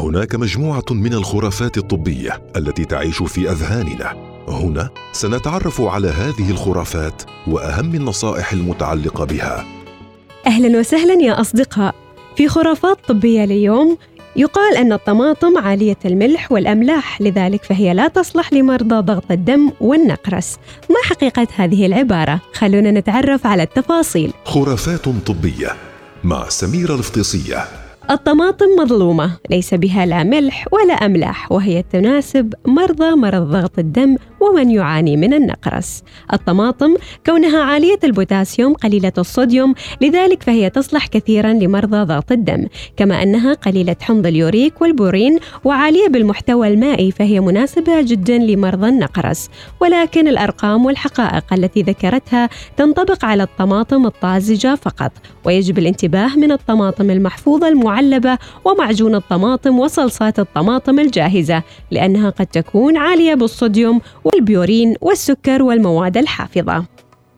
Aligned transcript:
هناك 0.00 0.34
مجموعة 0.34 0.84
من 0.90 1.14
الخرافات 1.14 1.78
الطبية 1.78 2.42
التي 2.56 2.84
تعيش 2.84 3.22
في 3.22 3.50
أذهاننا. 3.50 4.16
هنا 4.48 4.90
سنتعرف 5.12 5.80
على 5.80 6.08
هذه 6.08 6.50
الخرافات 6.50 7.22
وأهم 7.46 7.94
النصائح 7.94 8.52
المتعلقة 8.52 9.24
بها. 9.24 9.64
أهلا 10.46 10.78
وسهلا 10.78 11.22
يا 11.22 11.40
أصدقاء. 11.40 11.94
في 12.36 12.48
خرافات 12.48 12.98
طبية 13.08 13.44
اليوم 13.44 13.98
يقال 14.36 14.76
أن 14.76 14.92
الطماطم 14.92 15.58
عالية 15.58 15.98
الملح 16.04 16.52
والأملاح 16.52 17.20
لذلك 17.20 17.64
فهي 17.64 17.94
لا 17.94 18.08
تصلح 18.08 18.52
لمرضى 18.52 19.00
ضغط 19.00 19.30
الدم 19.30 19.70
والنقرس. 19.80 20.56
ما 20.90 20.96
حقيقة 21.04 21.46
هذه 21.56 21.86
العبارة؟ 21.86 22.40
خلونا 22.52 22.90
نتعرف 22.90 23.46
على 23.46 23.62
التفاصيل. 23.62 24.32
خرافات 24.44 25.08
طبية 25.08 25.76
مع 26.24 26.48
سميرة 26.48 26.94
الفطيسية. 26.94 27.79
الطماطم 28.10 28.66
مظلومة 28.78 29.30
ليس 29.50 29.74
بها 29.74 30.06
لا 30.06 30.22
ملح 30.22 30.66
ولا 30.72 30.94
أملاح 30.94 31.52
وهي 31.52 31.82
تناسب 31.82 32.54
مرضى 32.66 33.10
مرض 33.10 33.50
ضغط 33.50 33.78
الدم 33.78 34.16
ومن 34.40 34.70
يعاني 34.70 35.16
من 35.16 35.34
النقرس. 35.34 36.02
الطماطم 36.32 36.96
كونها 37.26 37.62
عالية 37.62 37.98
البوتاسيوم 38.04 38.74
قليلة 38.74 39.12
الصوديوم 39.18 39.74
لذلك 40.00 40.42
فهي 40.42 40.70
تصلح 40.70 41.06
كثيرا 41.06 41.52
لمرضى 41.52 42.02
ضغط 42.02 42.32
الدم. 42.32 42.66
كما 42.96 43.22
أنها 43.22 43.54
قليلة 43.54 43.96
حمض 44.00 44.26
اليوريك 44.26 44.82
والبورين 44.82 45.38
وعالية 45.64 46.08
بالمحتوى 46.08 46.68
المائي 46.68 47.10
فهي 47.10 47.40
مناسبة 47.40 48.02
جدا 48.02 48.38
لمرضى 48.38 48.88
النقرس. 48.88 49.50
ولكن 49.80 50.28
الأرقام 50.28 50.84
والحقائق 50.84 51.52
التي 51.52 51.82
ذكرتها 51.82 52.48
تنطبق 52.76 53.24
على 53.24 53.42
الطماطم 53.42 54.06
الطازجة 54.06 54.74
فقط 54.74 55.12
ويجب 55.44 55.78
الانتباه 55.78 56.36
من 56.36 56.52
الطماطم 56.52 57.10
المحفوظة 57.10 57.68
المعلبة 57.68 57.99
ومعجون 58.64 59.14
الطماطم 59.14 59.78
وصلصات 59.78 60.38
الطماطم 60.38 60.98
الجاهزة 60.98 61.62
لأنها 61.90 62.30
قد 62.30 62.46
تكون 62.46 62.96
عالية 62.96 63.34
بالصوديوم 63.34 64.00
والبيورين 64.24 64.96
والسكر 65.00 65.62
والمواد 65.62 66.16
الحافظة. 66.16 66.84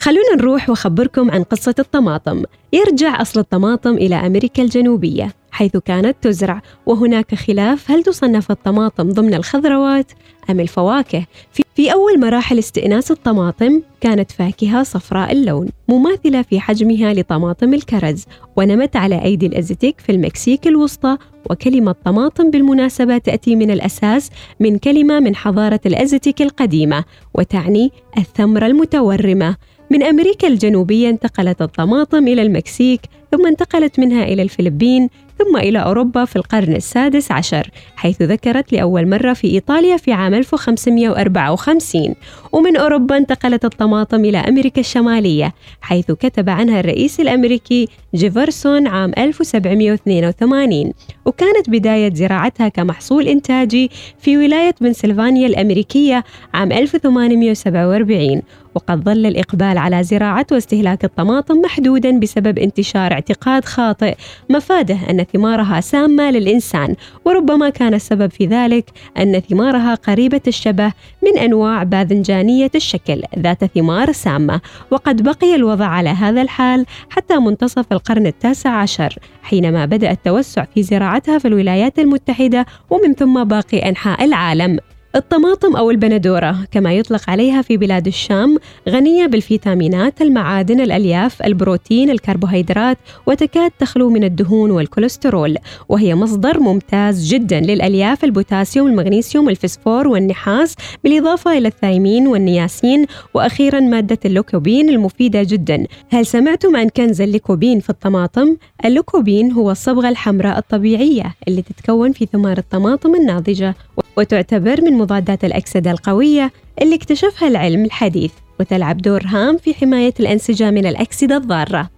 خلونا 0.00 0.34
نروح 0.36 0.70
وأخبركم 0.70 1.30
عن 1.30 1.42
قصة 1.42 1.74
الطماطم. 1.78 2.42
يرجع 2.72 3.20
أصل 3.22 3.40
الطماطم 3.40 3.94
إلى 3.94 4.14
أمريكا 4.14 4.62
الجنوبية. 4.62 5.34
حيث 5.54 5.76
كانت 5.76 6.16
تزرع. 6.22 6.62
وهناك 6.86 7.34
خلاف 7.34 7.90
هل 7.90 8.02
تصنف 8.02 8.50
الطماطم 8.50 9.10
ضمن 9.10 9.34
الخضروات 9.34 10.12
أم 10.50 10.60
الفواكه؟ 10.60 11.26
في, 11.74 11.92
أول 11.92 12.20
مراحل 12.20 12.58
استئناس 12.58 13.10
الطماطم 13.10 13.82
كانت 14.00 14.30
فاكهة 14.30 14.82
صفراء 14.82 15.32
اللون 15.32 15.68
مماثلة 15.88 16.42
في 16.42 16.60
حجمها 16.60 17.14
لطماطم 17.14 17.74
الكرز 17.74 18.24
ونمت 18.56 18.96
على 18.96 19.22
أيدي 19.22 19.46
الأزتك 19.46 20.00
في 20.00 20.12
المكسيك 20.12 20.66
الوسطى. 20.66 21.16
وكلمة 21.50 21.94
طماطم 22.04 22.50
بالمناسبة 22.50 23.18
تأتي 23.18 23.56
من 23.56 23.70
الأساس 23.70 24.30
من 24.60 24.78
كلمة 24.78 25.20
من 25.20 25.36
حضارة 25.36 25.80
الأزتك 25.86 26.42
القديمة 26.42 27.04
وتعني 27.34 27.92
الثمرة 28.18 28.66
المتورمة. 28.66 29.56
من 29.90 30.02
أمريكا 30.02 30.48
الجنوبية 30.48 31.10
انتقلت 31.10 31.62
الطماطم 31.62 32.28
إلى 32.28 32.42
المكسيك 32.42 33.00
ثم 33.34 33.46
انتقلت 33.46 34.00
منها 34.00 34.24
إلى 34.24 34.42
الفلبين 34.42 35.08
ثم 35.38 35.56
إلى 35.56 35.78
أوروبا 35.78 36.24
في 36.24 36.36
القرن 36.36 36.76
السادس 36.76 37.32
عشر 37.32 37.70
حيث 37.96 38.22
ذكرت 38.22 38.72
لأول 38.72 39.08
مرة 39.08 39.32
في 39.32 39.46
إيطاليا 39.46 39.96
في 39.96 40.12
عام 40.12 40.34
1554 40.34 42.14
ومن 42.52 42.76
أوروبا 42.76 43.16
انتقلت 43.16 43.64
الطماطم 43.64 44.24
إلى 44.24 44.38
أمريكا 44.38 44.80
الشمالية 44.80 45.54
حيث 45.80 46.10
كتب 46.10 46.48
عنها 46.48 46.80
الرئيس 46.80 47.20
الأمريكي 47.20 47.88
جيفرسون 48.14 48.86
عام 48.86 49.12
1782 49.18 50.92
وكانت 51.24 51.70
بداية 51.70 52.14
زراعتها 52.14 52.68
كمحصول 52.68 53.28
إنتاجي 53.28 53.90
في 54.18 54.36
ولاية 54.38 54.74
بنسلفانيا 54.80 55.46
الأمريكية 55.46 56.24
عام 56.54 56.72
1847 56.72 58.42
وقد 58.74 59.04
ظل 59.04 59.26
الإقبال 59.26 59.78
على 59.78 60.02
زراعة 60.02 60.46
واستهلاك 60.52 61.04
الطماطم 61.04 61.60
محدودا 61.60 62.18
بسبب 62.18 62.58
انتشار 62.58 63.12
اعتقاد 63.30 63.64
خاطئ 63.64 64.14
مفاده 64.50 64.98
أن 65.10 65.24
ثمارها 65.32 65.80
سامة 65.80 66.30
للإنسان 66.30 66.94
وربما 67.24 67.70
كان 67.70 67.94
السبب 67.94 68.30
في 68.30 68.46
ذلك 68.46 68.90
أن 69.18 69.40
ثمارها 69.40 69.94
قريبة 69.94 70.40
الشبه 70.46 70.92
من 71.22 71.38
أنواع 71.38 71.82
باذنجانية 71.82 72.70
الشكل 72.74 73.22
ذات 73.38 73.64
ثمار 73.64 74.12
سامة 74.12 74.60
وقد 74.90 75.22
بقي 75.22 75.54
الوضع 75.54 75.86
على 75.86 76.10
هذا 76.10 76.42
الحال 76.42 76.86
حتى 77.10 77.36
منتصف 77.36 77.92
القرن 77.92 78.26
التاسع 78.26 78.70
عشر 78.70 79.18
حينما 79.42 79.84
بدأ 79.84 80.10
التوسع 80.10 80.64
في 80.74 80.82
زراعتها 80.82 81.38
في 81.38 81.48
الولايات 81.48 81.98
المتحدة 81.98 82.66
ومن 82.90 83.14
ثم 83.14 83.44
باقي 83.44 83.88
أنحاء 83.88 84.24
العالم. 84.24 84.78
الطماطم 85.16 85.76
أو 85.76 85.90
البندورة 85.90 86.56
كما 86.70 86.92
يطلق 86.92 87.30
عليها 87.30 87.62
في 87.62 87.76
بلاد 87.76 88.06
الشام 88.06 88.58
غنية 88.88 89.26
بالفيتامينات، 89.26 90.22
المعادن، 90.22 90.80
الألياف، 90.80 91.42
البروتين، 91.42 92.10
الكربوهيدرات 92.10 92.98
وتكاد 93.26 93.70
تخلو 93.78 94.10
من 94.10 94.24
الدهون 94.24 94.70
والكوليسترول، 94.70 95.56
وهي 95.88 96.14
مصدر 96.14 96.60
ممتاز 96.60 97.26
جدا 97.26 97.60
للألياف، 97.60 98.24
البوتاسيوم، 98.24 98.86
المغنيسيوم، 98.86 99.48
الفسفور 99.48 100.08
والنحاس، 100.08 100.76
بالإضافة 101.04 101.58
إلى 101.58 101.68
الثايمين 101.68 102.26
والنياسين، 102.26 103.06
وأخيرا 103.34 103.80
مادة 103.80 104.18
اللوكوبين 104.24 104.88
المفيدة 104.88 105.42
جدا. 105.42 105.86
هل 106.10 106.26
سمعتم 106.26 106.76
عن 106.76 106.88
كنز 106.88 107.20
الليكوبين 107.20 107.80
في 107.80 107.90
الطماطم؟ 107.90 108.56
اللوكوبين 108.84 109.52
هو 109.52 109.70
الصبغة 109.70 110.08
الحمراء 110.08 110.58
الطبيعية 110.58 111.34
اللي 111.48 111.62
تتكون 111.62 112.12
في 112.12 112.26
ثمار 112.32 112.58
الطماطم 112.58 113.14
الناضجة 113.14 113.74
وتعتبر 114.16 114.80
من 114.80 114.92
مضادات 114.92 115.44
الأكسدة 115.44 115.90
القوية 115.90 116.52
اللي 116.82 116.94
اكتشفها 116.94 117.48
العلم 117.48 117.84
الحديث 117.84 118.32
وتلعب 118.60 118.98
دور 118.98 119.22
هام 119.26 119.58
في 119.58 119.74
حماية 119.74 120.14
الأنسجة 120.20 120.70
من 120.70 120.86
الأكسدة 120.86 121.36
الضارة. 121.36 121.90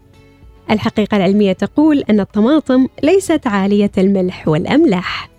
الحقيقة 0.70 1.16
العلمية 1.16 1.52
تقول 1.52 2.04
أن 2.10 2.20
الطماطم 2.20 2.86
ليست 3.02 3.46
عالية 3.46 3.92
الملح 3.98 4.48
والأملاح. 4.48 5.30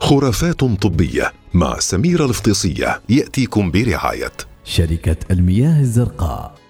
خرافات 0.00 0.64
طبية 0.64 1.32
مع 1.54 1.78
سميرة 1.78 2.24
الفطيسية 2.24 3.00
يأتيكم 3.08 3.70
برعاية 3.70 4.32
شركة 4.64 5.16
المياه 5.30 5.80
الزرقاء 5.80 6.61